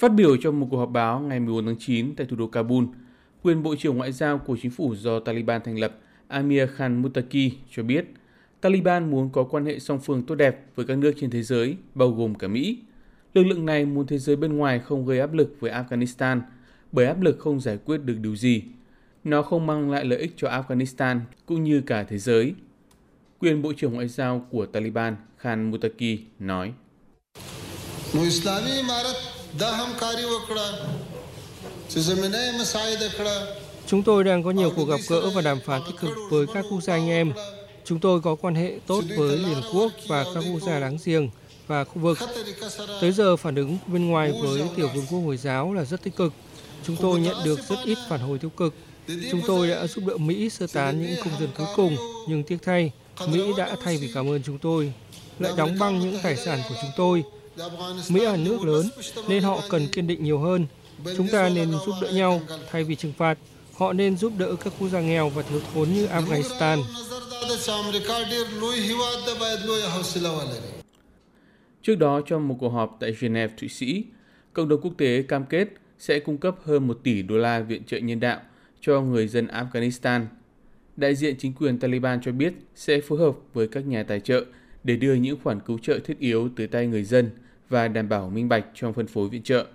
[0.00, 2.84] Phát biểu trong một cuộc họp báo ngày 14 tháng 9 tại thủ đô Kabul,
[3.42, 7.50] quyền Bộ trưởng Ngoại giao của chính phủ do Taliban thành lập Amir Khan Mutaki
[7.70, 8.04] cho biết
[8.60, 11.76] Taliban muốn có quan hệ song phương tốt đẹp với các nước trên thế giới,
[11.94, 12.78] bao gồm cả Mỹ.
[13.34, 16.40] Lực lượng này muốn thế giới bên ngoài không gây áp lực với Afghanistan,
[16.92, 18.62] bởi áp lực không giải quyết được điều gì.
[19.24, 22.54] Nó không mang lại lợi ích cho Afghanistan cũng như cả thế giới.
[23.38, 26.72] Quyền Bộ trưởng Ngoại giao của Taliban Khan Mutaki nói.
[33.86, 36.64] Chúng tôi đang có nhiều cuộc gặp gỡ và đàm phán tích cực với các
[36.70, 37.32] quốc gia anh em.
[37.84, 41.30] Chúng tôi có quan hệ tốt với Liên Quốc và các quốc gia láng giềng
[41.66, 42.18] và khu vực.
[43.00, 46.16] Tới giờ phản ứng bên ngoài với tiểu vương quốc Hồi giáo là rất tích
[46.16, 46.32] cực.
[46.86, 48.74] Chúng tôi nhận được rất ít phản hồi tiêu cực.
[49.30, 51.96] Chúng tôi đã giúp đỡ Mỹ sơ tán những công dân cuối cùng,
[52.28, 52.92] nhưng tiếc thay,
[53.28, 54.92] Mỹ đã thay vì cảm ơn chúng tôi,
[55.38, 57.24] lại đóng băng những tài sản của chúng tôi.
[58.08, 58.86] Mỹ là nước lớn,
[59.28, 60.66] nên họ cần kiên định nhiều hơn.
[61.16, 62.40] Chúng ta nên giúp đỡ nhau
[62.70, 63.38] thay vì trừng phạt.
[63.74, 66.82] Họ nên giúp đỡ các quốc gia nghèo và thiếu thốn như Afghanistan.
[71.82, 74.04] Trước đó, trong một cuộc họp tại Geneva, Thụy Sĩ,
[74.52, 77.82] cộng đồng quốc tế cam kết sẽ cung cấp hơn 1 tỷ đô la viện
[77.84, 78.40] trợ nhân đạo
[78.80, 80.26] cho người dân Afghanistan.
[80.96, 84.44] Đại diện chính quyền Taliban cho biết sẽ phối hợp với các nhà tài trợ
[84.84, 87.30] để đưa những khoản cứu trợ thiết yếu tới tay người dân
[87.68, 89.66] và đảm bảo minh bạch trong phân phối viện trợ.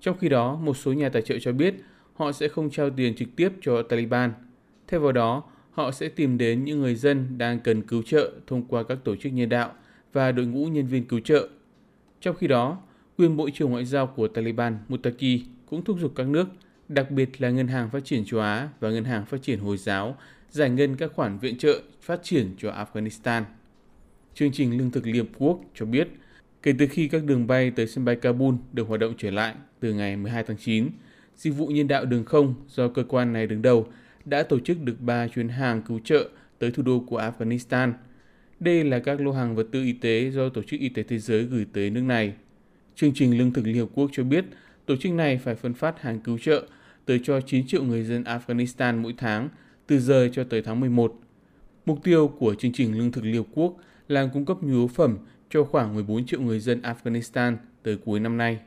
[0.00, 1.74] Trong khi đó, một số nhà tài trợ cho biết
[2.14, 4.32] họ sẽ không trao tiền trực tiếp cho Taliban.
[4.88, 8.64] Thay vào đó, họ sẽ tìm đến những người dân đang cần cứu trợ thông
[8.64, 9.72] qua các tổ chức nhân đạo
[10.12, 11.48] và đội ngũ nhân viên cứu trợ.
[12.20, 12.78] Trong khi đó,
[13.18, 16.48] quyền Bộ trưởng Ngoại giao của Taliban Mutaki, cũng thúc giục các nước,
[16.88, 19.76] đặc biệt là Ngân hàng Phát triển châu Á và Ngân hàng Phát triển Hồi
[19.76, 20.16] giáo,
[20.50, 23.42] giải ngân các khoản viện trợ phát triển cho Afghanistan.
[24.34, 26.08] Chương trình Lương thực Liên Hợp Quốc cho biết,
[26.62, 29.54] kể từ khi các đường bay tới sân bay Kabul được hoạt động trở lại
[29.80, 30.88] từ ngày 12 tháng 9,
[31.36, 33.86] dịch vụ nhân đạo đường không do cơ quan này đứng đầu
[34.24, 37.92] đã tổ chức được 3 chuyến hàng cứu trợ tới thủ đô của Afghanistan.
[38.60, 41.18] Đây là các lô hàng vật tư y tế do Tổ chức Y tế Thế
[41.18, 42.32] giới gửi tới nước này.
[42.94, 44.44] Chương trình Lương thực Liên Hợp Quốc cho biết
[44.86, 46.66] tổ chức này phải phân phát hàng cứu trợ
[47.06, 49.48] tới cho 9 triệu người dân Afghanistan mỗi tháng
[49.86, 51.14] từ giờ cho tới tháng 11.
[51.86, 53.76] Mục tiêu của chương trình Lương thực Liên Hợp Quốc
[54.08, 55.18] là cung cấp nhu yếu phẩm
[55.50, 58.58] cho khoảng 14 triệu người dân Afghanistan tới cuối năm nay.